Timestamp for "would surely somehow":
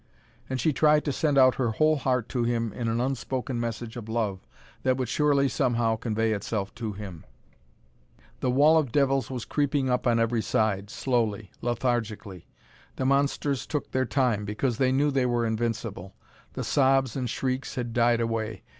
4.97-5.95